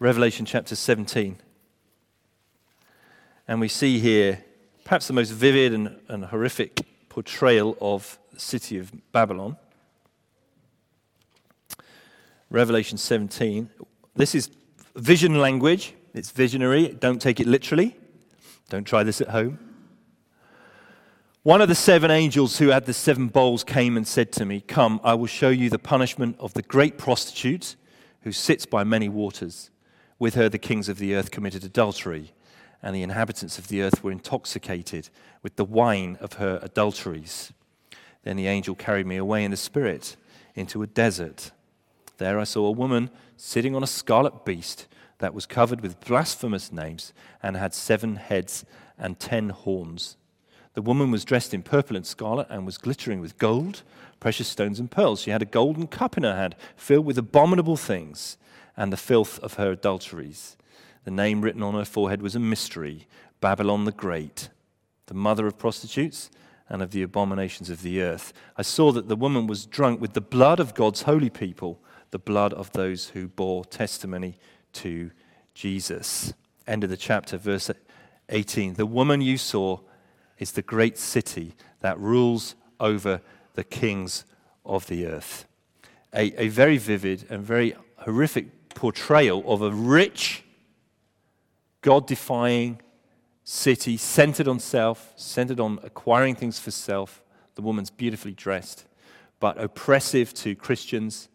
[0.01, 1.37] Revelation chapter 17.
[3.49, 4.45] And we see here
[4.85, 9.57] perhaps the most vivid and, and horrific portrayal of the city of Babylon.
[12.49, 13.69] Revelation 17.
[14.15, 14.49] This is
[14.95, 15.93] vision language.
[16.13, 16.95] It's visionary.
[16.97, 17.97] Don't take it literally.
[18.69, 19.59] Don't try this at home.
[21.43, 24.61] One of the seven angels who had the seven bowls came and said to me,
[24.61, 27.75] Come, I will show you the punishment of the great prostitute
[28.21, 29.69] who sits by many waters.
[30.19, 32.33] With her, the kings of the earth committed adultery,
[32.83, 35.09] and the inhabitants of the earth were intoxicated
[35.41, 37.53] with the wine of her adulteries.
[38.23, 40.17] Then the angel carried me away in the spirit
[40.55, 41.51] into a desert.
[42.17, 44.87] There I saw a woman sitting on a scarlet beast
[45.19, 48.65] that was covered with blasphemous names and had seven heads
[48.97, 50.17] and ten horns.
[50.73, 53.83] The woman was dressed in purple and scarlet and was glittering with gold,
[54.19, 55.21] precious stones, and pearls.
[55.21, 58.37] She had a golden cup in her hand filled with abominable things
[58.79, 60.55] and the filth of her adulteries.
[61.03, 63.07] The name written on her forehead was a mystery
[63.41, 64.49] Babylon the Great,
[65.07, 66.31] the mother of prostitutes
[66.69, 68.31] and of the abominations of the earth.
[68.55, 72.19] I saw that the woman was drunk with the blood of God's holy people, the
[72.19, 74.37] blood of those who bore testimony
[74.73, 75.11] to
[75.53, 76.33] Jesus.
[76.65, 77.69] End of the chapter, verse
[78.29, 78.75] 18.
[78.75, 79.79] The woman you saw
[80.37, 83.19] is the great city that rules over
[83.55, 84.23] the kings
[84.65, 85.45] of the earth.
[86.13, 88.47] A, a very vivid and very horrific
[88.79, 90.41] portrayal of a rich,
[91.81, 92.81] God defying
[93.43, 97.21] city centered on self, centered on acquiring things for self.
[97.55, 98.85] The woman's beautifully dressed,
[99.41, 101.27] but oppressive to Christians,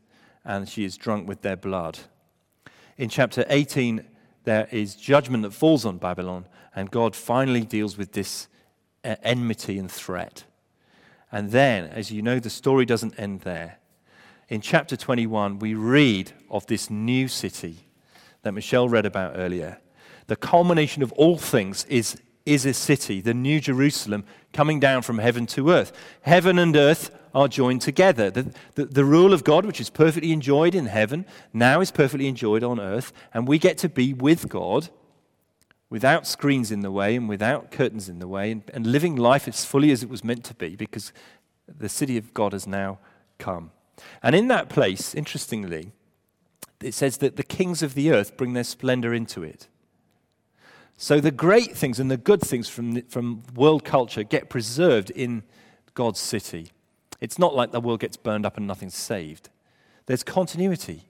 [0.43, 1.99] and she is drunk with their blood.
[2.97, 4.07] In chapter 18,
[4.45, 8.49] there is judgment that falls on Babylon, and God finally deals with this
[9.05, 10.45] uh, enmity and threat.
[11.31, 13.81] And then, as you know, the story doesn't end there.
[14.49, 17.89] In chapter 21, we read of this new city
[18.43, 19.79] that Michelle read about earlier.
[20.27, 25.19] The culmination of all things is, is a city, the New Jerusalem, coming down from
[25.19, 25.93] heaven to earth.
[26.23, 28.31] Heaven and earth are joined together.
[28.31, 32.29] The, the, the, rule of God, which is perfectly enjoyed in heaven, now is perfectly
[32.29, 34.91] enjoyed on earth, and we get to be with God
[35.89, 39.49] without screens in the way and without curtains in the way, and, and living life
[39.49, 41.13] as fully as it was meant to be because
[41.67, 42.99] the city of God has now
[43.39, 43.71] come.
[44.23, 45.93] And in that place, interestingly,
[46.81, 49.69] it says that the kings of the earth bring their splendor into it.
[50.97, 55.43] So the great things and the good things from, from world culture get preserved in
[55.95, 56.71] God's city.
[57.21, 59.49] It's not like the world gets burned up and nothing's saved.
[60.07, 61.09] There's continuity,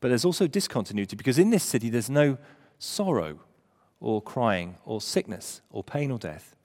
[0.00, 2.38] but there's also discontinuity because in this city there's no
[2.78, 3.40] sorrow
[4.00, 6.56] or crying or sickness or pain or death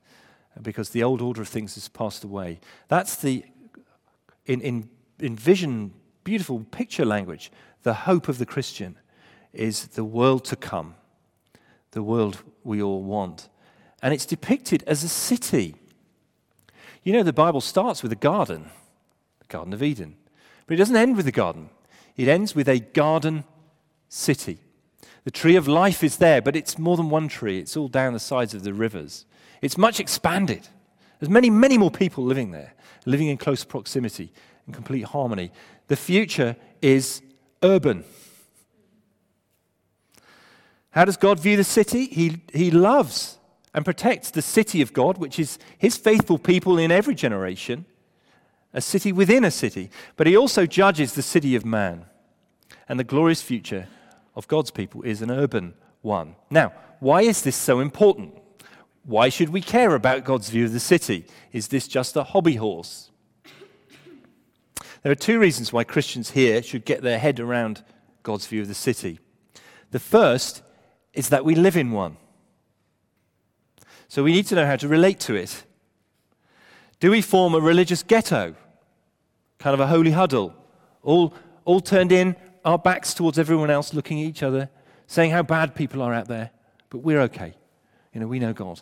[0.61, 2.59] because the old order of things has passed away.
[2.87, 3.43] That's the,
[4.45, 7.51] in, in, in vision, beautiful picture language,
[7.83, 8.97] the hope of the Christian
[9.53, 10.95] is the world to come,
[11.91, 13.49] the world we all want.
[14.01, 15.75] And it's depicted as a city.
[17.03, 18.69] You know, the Bible starts with a garden,
[19.39, 20.15] the Garden of Eden,
[20.65, 21.69] but it doesn't end with a garden,
[22.17, 23.43] it ends with a garden
[24.09, 24.59] city.
[25.23, 27.59] The tree of life is there, but it's more than one tree.
[27.59, 29.25] It's all down the sides of the rivers.
[29.61, 30.67] It's much expanded.
[31.19, 32.73] There's many, many more people living there,
[33.05, 34.31] living in close proximity,
[34.67, 35.51] in complete harmony.
[35.87, 37.21] The future is
[37.61, 38.03] urban.
[40.91, 42.05] How does God view the city?
[42.05, 43.37] He, he loves
[43.73, 47.85] and protects the city of God, which is his faithful people in every generation,
[48.73, 49.89] a city within a city.
[50.15, 52.05] But he also judges the city of man
[52.87, 53.87] and the glorious future
[54.35, 56.35] of God's people is an urban one.
[56.49, 58.35] Now, why is this so important?
[59.03, 61.25] Why should we care about God's view of the city?
[61.51, 63.11] Is this just a hobby horse?
[65.05, 67.83] There are two reasons why Christians here should get their head around
[68.23, 69.19] God's view of the city.
[69.91, 70.63] The first
[71.13, 72.17] is that we live in one.
[74.07, 75.63] So we need to know how to relate to it.
[76.99, 78.55] Do we form a religious ghetto?
[79.59, 80.55] Kind of a holy huddle?
[81.03, 84.71] All, all turned in our backs towards everyone else, looking at each other,
[85.05, 86.49] saying how bad people are out there,
[86.89, 87.53] but we're okay.
[88.11, 88.81] You know, we know God.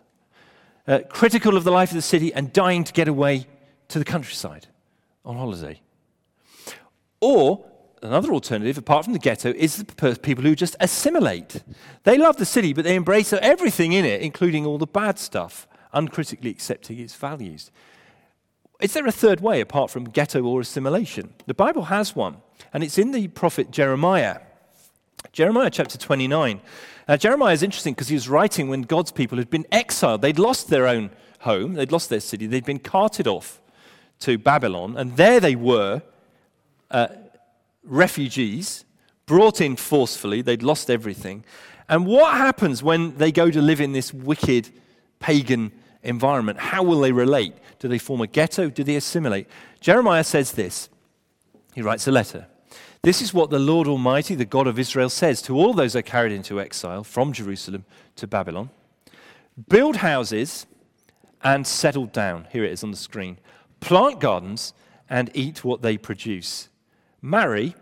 [0.88, 3.45] Uh, critical of the life of the city and dying to get away
[3.89, 4.67] to the countryside
[5.25, 5.81] on holiday.
[7.23, 7.63] Or
[8.01, 11.63] another alternative, apart from the ghetto, is the people who just assimilate.
[12.03, 15.65] They love the city, but they embrace everything in it, including all the bad stuff,
[15.93, 17.71] uncritically accepting its values.
[18.81, 21.33] Is there a third way apart from ghetto or assimilation?
[21.45, 22.41] The Bible has one,
[22.73, 24.41] and it's in the prophet Jeremiah.
[25.31, 26.59] Jeremiah chapter 29.
[27.07, 30.21] Now, Jeremiah is interesting because he was writing when God's people had been exiled.
[30.21, 31.09] They'd lost their own
[31.39, 33.62] home, they'd lost their city, they'd been carted off
[34.19, 36.01] to Babylon, and there they were,
[36.93, 37.08] uh,
[37.84, 38.86] refugees,
[39.25, 40.41] brought in forcefully.
[40.41, 41.43] They'd lost everything.
[41.89, 44.69] And what happens when they go to live in this wicked
[45.19, 46.60] pagan environment?
[46.60, 47.56] How will they relate?
[47.79, 48.69] Do they form a ghetto?
[48.69, 49.47] Do they assimilate?
[49.82, 50.89] Jeremiah says this.
[51.74, 52.47] He writes a letter.
[53.01, 55.99] This is what the Lord Almighty, the God of Israel, says to all those that
[55.99, 57.84] are carried into exile from Jerusalem
[58.15, 58.70] to Babylon
[59.70, 60.65] Build houses
[61.43, 62.47] and settle down.
[62.51, 63.38] Here it is on the screen.
[63.82, 64.74] Plant gardens
[65.09, 66.70] and eat what they produce.
[67.26, 67.74] Marry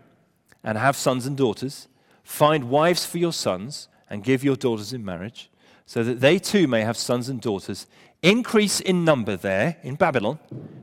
[0.62, 1.88] and have sons and daughters.
[2.22, 5.50] Find wives for your sons and give your daughters in marriage,
[5.84, 7.86] so that they too may have sons and daughters.
[8.22, 10.38] Increase in number there in Babylon,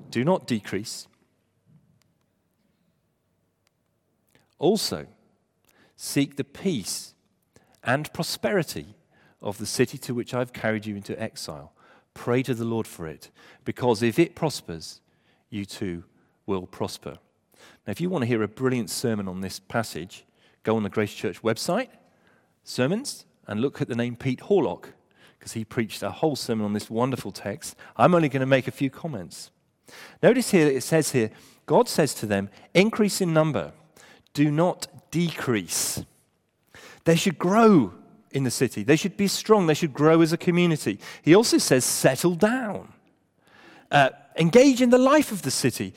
[0.09, 1.07] do not decrease.
[4.57, 5.07] Also,
[5.95, 7.13] seek the peace
[7.81, 8.95] and prosperity
[9.41, 11.71] of the city to which I've carried you into exile.
[12.13, 13.29] Pray to the Lord for it,
[13.63, 14.99] because if it prospers,
[15.49, 16.03] you too
[16.45, 17.19] will prosper.
[17.89, 20.23] Now, if you want to hear a brilliant sermon on this passage,
[20.61, 21.87] go on the Grace Church website,
[22.63, 24.89] sermons, and look at the name Pete Horlock,
[25.39, 27.75] because he preached a whole sermon on this wonderful text.
[27.97, 29.49] I'm only going to make a few comments.
[30.21, 31.31] Notice here it says here,
[31.65, 33.71] God says to them, increase in number,
[34.35, 36.05] do not decrease.
[37.05, 37.95] They should grow
[38.29, 40.99] in the city, they should be strong, they should grow as a community.
[41.23, 42.93] He also says, settle down,
[43.89, 45.95] uh, engage in the life of the city.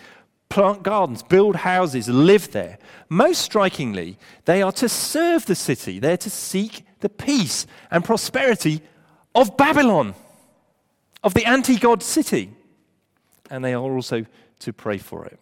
[0.52, 2.76] Plant gardens, build houses, live there.
[3.08, 5.98] Most strikingly, they are to serve the city.
[5.98, 8.82] They're to seek the peace and prosperity
[9.34, 10.14] of Babylon,
[11.24, 12.50] of the anti God city.
[13.48, 14.26] And they are also
[14.58, 15.38] to pray for it.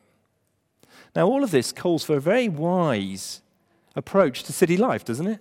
[1.17, 3.43] Now, all of this calls for a very wise
[3.97, 5.41] approach to city life, doesn't it?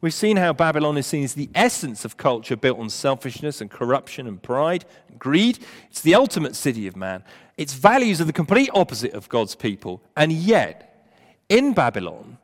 [0.00, 3.70] We've seen how Babylon is seen as the essence of culture built on selfishness and
[3.70, 5.58] corruption and pride and greed.
[5.90, 7.22] It's the ultimate city of man.
[7.58, 10.02] Its values are the complete opposite of God's people.
[10.16, 11.06] And yet,
[11.50, 12.38] in Babylon,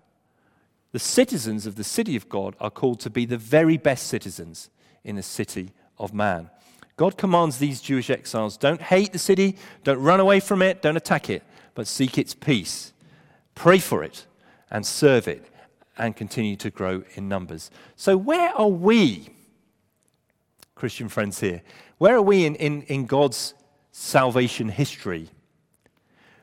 [0.92, 4.68] the citizens of the city of God are called to be the very best citizens
[5.02, 6.50] in the city of man.
[6.98, 10.96] God commands these Jewish exiles don't hate the city, don't run away from it, don't
[10.96, 11.42] attack it,
[11.74, 12.92] but seek its peace.
[13.54, 14.26] Pray for it
[14.70, 15.50] and serve it
[15.98, 17.70] and continue to grow in numbers.
[17.96, 19.28] So, where are we,
[20.74, 21.62] Christian friends here?
[21.98, 23.54] Where are we in, in, in God's
[23.92, 25.30] salvation history?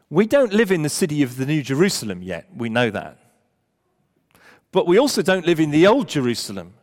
[0.09, 3.17] We don't live in the city of the New Jerusalem yet, we know that.
[4.71, 6.73] But we also don't live in the Old Jerusalem,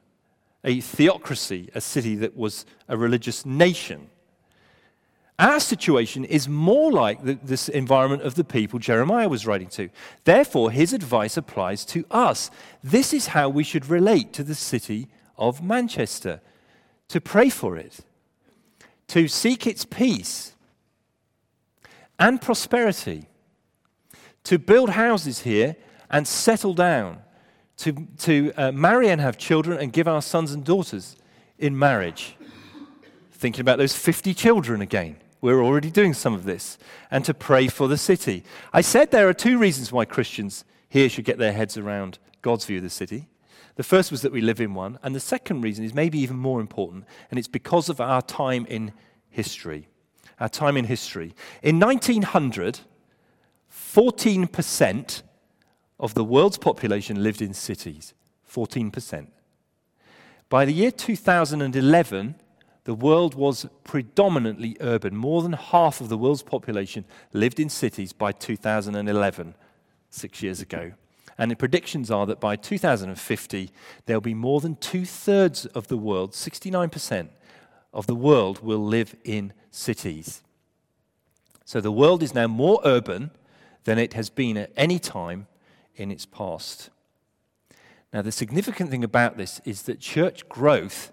[0.65, 4.11] a theocracy, a city that was a religious nation.
[5.41, 9.89] Our situation is more like the, this environment of the people Jeremiah was writing to.
[10.25, 12.51] Therefore, his advice applies to us.
[12.85, 16.43] This is how we should relate to the city of Manchester
[17.09, 18.01] to pray for it,
[19.09, 20.53] to seek its peace
[22.19, 23.25] and prosperity,
[24.45, 25.75] to build houses here
[26.11, 27.21] and settle down,
[27.79, 31.17] to, to uh, marry and have children and give our sons and daughters
[31.59, 32.37] in marriage.
[33.33, 35.17] Thinking about those 50 children again.
[35.41, 36.79] We're already doing some of this.
[37.11, 38.45] And to pray for the city.
[38.73, 42.65] I said there are two reasons why Christians here should get their heads around God's
[42.65, 43.29] view of the city.
[43.77, 44.99] The first was that we live in one.
[45.03, 48.67] And the second reason is maybe even more important, and it's because of our time
[48.67, 48.93] in
[49.31, 49.89] history.
[50.39, 51.35] Our time in history.
[51.63, 52.81] In 1900,
[53.73, 55.23] 14%
[55.99, 58.15] of the world's population lived in cities.
[58.53, 59.29] 14%.
[60.49, 62.35] By the year 2011,
[62.85, 65.17] the world was predominantly urban.
[65.17, 69.55] More than half of the world's population lived in cities by 2011,
[70.09, 70.93] six years ago.
[71.37, 73.71] And the predictions are that by 2050,
[74.07, 77.29] there'll be more than two thirds of the world, 69%
[77.93, 80.43] of the world, will live in cities.
[81.65, 83.31] So the world is now more urban
[83.85, 85.47] than it has been at any time
[85.97, 86.91] in its past.
[88.13, 91.13] Now, the significant thing about this is that church growth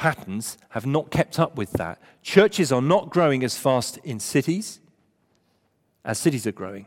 [0.00, 2.00] patterns have not kept up with that.
[2.22, 4.80] Churches are not growing as fast in cities
[6.06, 6.86] as cities are growing.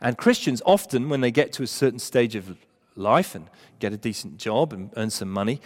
[0.00, 2.56] And Christians often, when they get to a certain stage of
[2.96, 3.46] life and
[3.78, 5.60] get a decent job and earn some money,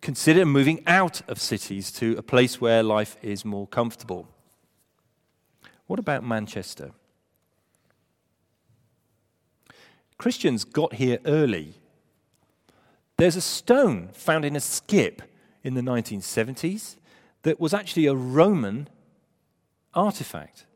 [0.00, 4.26] consider moving out of cities to a place where life is more comfortable.
[5.86, 6.92] What about Manchester?
[10.16, 11.74] Christians got here early.
[13.18, 15.20] There's a stone found in a skip
[15.62, 16.96] in the 1970s
[17.42, 18.88] that was actually a Roman
[19.94, 20.66] artifact.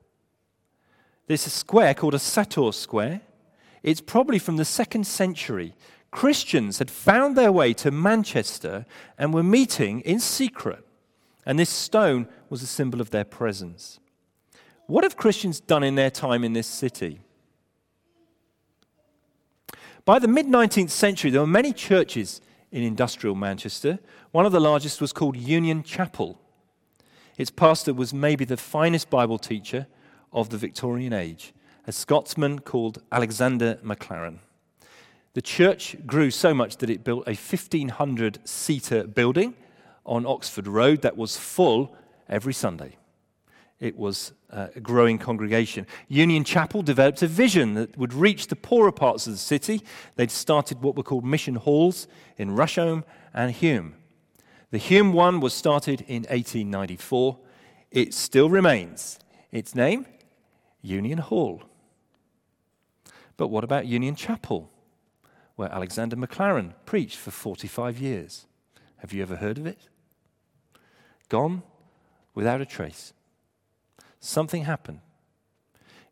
[1.26, 3.22] There's a square called a Sator Square.
[3.82, 5.74] It's probably from the second century.
[6.11, 8.87] Christians had found their way to Manchester
[9.18, 10.85] and were meeting in secret.
[11.47, 14.01] And this stone was a symbol of their presence.
[14.87, 17.20] What have Christians done in their time in this city?
[20.05, 23.99] By the mid 19th century, there were many churches in industrial Manchester.
[24.35, 26.41] One of the largest was called Union Chapel.
[27.39, 29.87] Its pastor was maybe the finest Bible teacher
[30.32, 31.55] of the Victorian age,
[31.87, 34.41] a Scotsman called Alexander Maclaren.
[35.35, 39.55] The church grew so much that it built a 1,500 seater building
[40.05, 41.95] on Oxford Road that was full
[42.28, 42.97] every Sunday.
[43.78, 45.87] It was uh, a growing congregation.
[46.09, 49.82] Union Chapel developed a vision that would reach the poorer parts of the city.
[50.16, 53.93] They'd started what were called mission halls in Rusholme and Hulme.
[54.75, 57.39] The Hulme one was started in 1894.
[57.93, 59.20] It still remains.
[59.53, 60.05] Its name?
[60.83, 61.62] Union Hall.
[63.37, 64.68] But what about Union Chapel,
[65.55, 68.47] where Alexander Maclaren preached for 45 years?
[68.97, 69.79] Have you ever heard of it?
[71.29, 71.62] Gone
[72.35, 73.12] without a trace.
[74.18, 75.03] Something happened.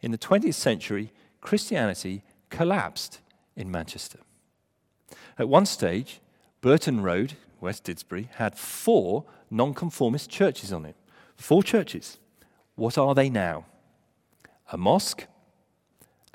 [0.00, 1.10] In the 20th century,
[1.40, 3.18] Christianity collapsed
[3.56, 4.20] in Manchester.
[5.36, 6.20] At one stage,
[6.60, 10.96] Burton Road, West Didsbury, had four nonconformist churches on it.
[11.36, 12.18] Four churches.
[12.74, 13.66] What are they now?
[14.72, 15.26] A mosque,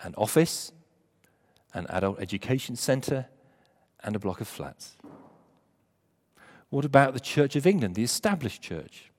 [0.02, 0.72] an office,
[1.74, 3.28] an adult education centre,
[4.04, 4.96] and a block of flats.
[6.70, 9.12] What about the Church of England, the established church?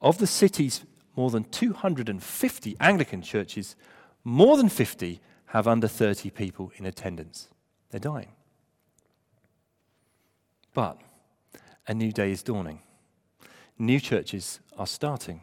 [0.00, 0.84] Of the city's
[1.16, 3.76] more than 250 Anglican churches,
[4.24, 7.48] more than 50 have under 30 people in attendance.
[7.90, 8.32] They're dying.
[10.74, 11.00] But
[11.86, 12.80] a new day is dawning.
[13.78, 15.42] New churches are starting.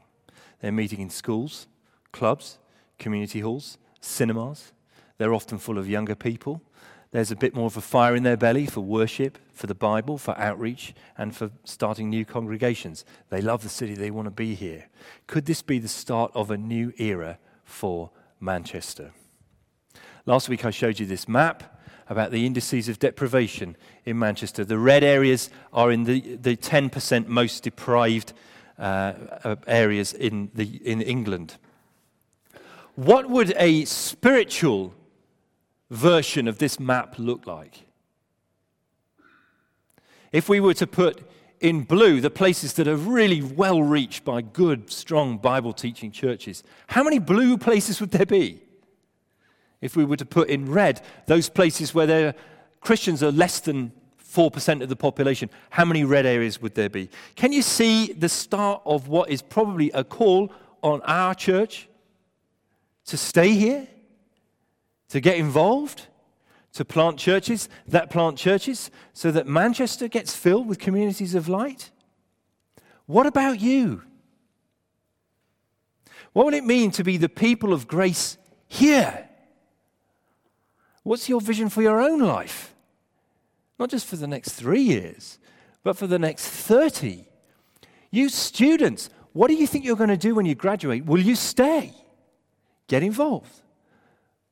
[0.60, 1.68] They're meeting in schools,
[2.12, 2.58] clubs,
[3.00, 4.72] community halls, cinemas.
[5.18, 6.62] They're often full of younger people.
[7.12, 10.18] There's a bit more of a fire in their belly for worship, for the Bible,
[10.18, 13.06] for outreach, and for starting new congregations.
[13.30, 14.90] They love the city, they want to be here.
[15.28, 19.14] Could this be the start of a new era for Manchester?
[20.26, 21.73] Last week I showed you this map
[22.10, 23.76] about the indices of deprivation
[24.06, 24.66] in Manchester.
[24.66, 28.34] The red areas are in the, the 10% most deprived
[28.78, 31.58] uh, uh, areas in, the, in England.
[32.96, 34.94] What would a spiritual
[35.90, 37.86] version of this map look like?
[40.32, 41.22] If we were to put
[41.60, 46.64] in blue the places that are really well reached by good, strong Bible teaching churches,
[46.88, 48.62] how many blue places would there be?
[49.84, 52.36] If we were to put in red those places where there,
[52.80, 53.92] Christians are less than
[54.34, 57.10] 4% of the population, how many red areas would there be?
[57.36, 61.90] Can you see the start of what is probably a call on our church
[63.08, 63.88] to stay here,
[65.10, 66.08] to get involved,
[66.72, 71.92] to plant churches, that plant churches, so that Manchester gets filled with communities of light?
[73.06, 74.02] What about you?
[76.32, 79.30] What will it mean to be the people of grace here?
[81.04, 82.74] What's your vision for your own life?
[83.78, 85.38] Not just for the next three years,
[85.84, 87.28] but for the next 30.
[88.12, 91.06] You students, what do you think you're going to do when you graduate?
[91.06, 91.94] Will you stay?
[92.88, 93.62] Get involved.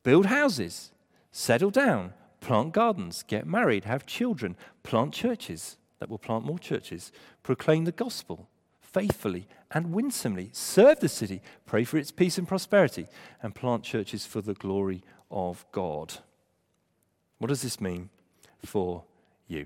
[0.04, 0.92] Build houses.
[1.32, 2.14] Settle down.
[2.42, 3.24] Plant gardens.
[3.24, 3.86] Get married.
[3.86, 4.58] Have children.
[4.84, 7.12] Plant churches that will plant more churches.
[7.44, 8.50] Proclaim the gospel
[8.82, 10.50] faithfully and winsomely.
[10.52, 11.42] Serve the city.
[11.66, 13.08] Pray for its peace and prosperity.
[13.42, 16.16] And plant churches for the glory of God.
[17.42, 18.12] What does this mean
[18.64, 19.04] for
[19.48, 19.66] you?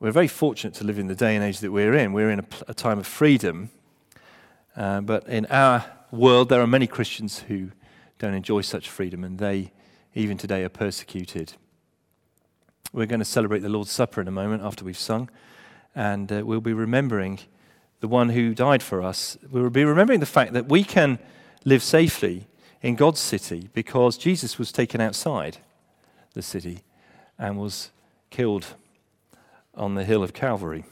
[0.00, 2.12] We're very fortunate to live in the day and age that we're in.
[2.12, 3.70] We're in a, a time of freedom.
[4.76, 7.70] Uh, but in our world, there are many Christians who
[8.18, 9.70] don't enjoy such freedom, and they,
[10.16, 11.52] even today, are persecuted.
[12.92, 15.30] We're going to celebrate the Lord's Supper in a moment after we've sung,
[15.94, 17.38] and uh, we'll be remembering
[18.00, 19.38] the one who died for us.
[19.48, 21.20] We'll be remembering the fact that we can
[21.66, 22.46] live safely
[22.80, 25.58] in God's city because Jesus was taken outside
[26.32, 26.78] the city
[27.38, 27.90] and was
[28.30, 28.66] killed
[29.74, 30.84] on the hill of Calvary.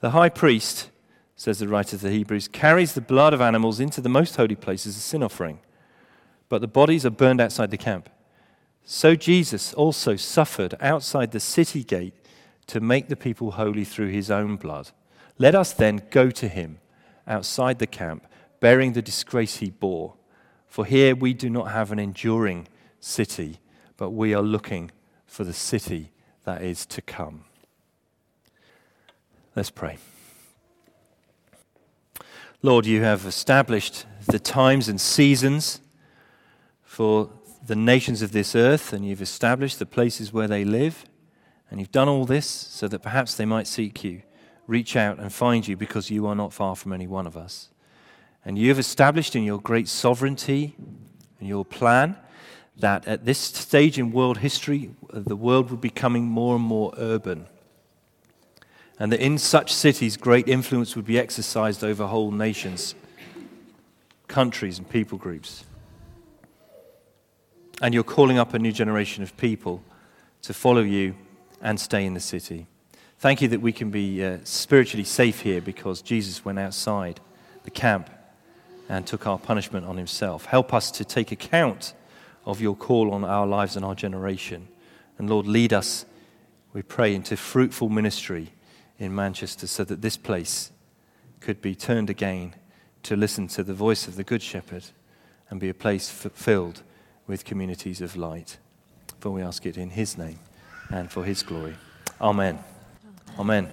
[0.00, 0.90] The high priest,
[1.36, 4.56] says the writer of the Hebrews, carries the blood of animals into the most holy
[4.56, 5.60] place as a sin offering,
[6.48, 8.10] but the bodies are burned outside the camp.
[8.84, 12.14] So Jesus also suffered outside the city gate
[12.66, 14.90] to make the people holy through his own blood.
[15.38, 16.78] Let us then go to him
[17.28, 18.26] outside the camp
[18.62, 20.14] bearing the disgrace he bore.
[20.68, 22.68] For here we do not have an enduring
[23.00, 23.58] city,
[23.96, 24.92] but we are looking
[25.26, 26.12] for the city
[26.44, 27.44] that is to come.
[29.56, 29.98] Let's pray.
[32.62, 35.80] Lord, you have established the times and seasons
[36.84, 37.30] for
[37.66, 41.04] the nations of this earth, and you've established the places where they live.
[41.68, 44.22] And you've done all this so that perhaps they might seek you,
[44.68, 47.71] reach out and find you because you are not far from any one of us.
[48.44, 50.74] And you have established in your great sovereignty
[51.38, 52.16] and your plan
[52.76, 56.92] that at this stage in world history, the world would be becoming more and more
[56.96, 57.46] urban.
[58.98, 62.94] And that in such cities, great influence would be exercised over whole nations,
[64.26, 65.64] countries, and people groups.
[67.80, 69.82] And you're calling up a new generation of people
[70.42, 71.14] to follow you
[71.60, 72.66] and stay in the city.
[73.18, 77.20] Thank you that we can be uh, spiritually safe here because Jesus went outside
[77.64, 78.10] the camp
[78.92, 80.44] and took our punishment on himself.
[80.44, 81.94] Help us to take account
[82.44, 84.68] of your call on our lives and our generation.
[85.16, 86.04] And Lord, lead us,
[86.74, 88.52] we pray, into fruitful ministry
[88.98, 90.72] in Manchester so that this place
[91.40, 92.54] could be turned again
[93.04, 94.84] to listen to the voice of the Good Shepherd
[95.48, 96.82] and be a place f- filled
[97.26, 98.58] with communities of light.
[99.20, 100.38] For we ask it in his name
[100.90, 101.76] and for his glory.
[102.20, 102.58] Amen.
[103.38, 103.72] Amen.